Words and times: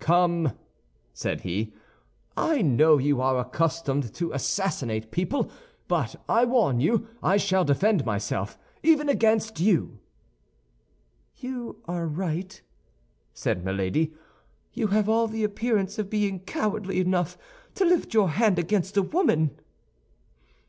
"Come!" 0.00 0.50
said 1.14 1.42
he. 1.42 1.72
"I 2.36 2.60
know 2.60 2.98
you 2.98 3.20
are 3.20 3.38
accustomed 3.38 4.12
to 4.14 4.32
assassinate 4.32 5.12
people; 5.12 5.48
but 5.86 6.16
I 6.28 6.44
warn 6.44 6.80
you 6.80 7.06
I 7.22 7.36
shall 7.36 7.64
defend 7.64 8.04
myself, 8.04 8.58
even 8.82 9.08
against 9.08 9.60
you." 9.60 10.00
"You 11.36 11.82
are 11.84 12.08
right," 12.08 12.60
said 13.32 13.64
Milady. 13.64 14.12
"You 14.72 14.88
have 14.88 15.08
all 15.08 15.28
the 15.28 15.44
appearance 15.44 16.00
of 16.00 16.10
being 16.10 16.40
cowardly 16.40 16.98
enough 16.98 17.38
to 17.76 17.84
lift 17.84 18.12
your 18.12 18.30
hand 18.30 18.58
against 18.58 18.96
a 18.96 19.02
woman." 19.02 19.52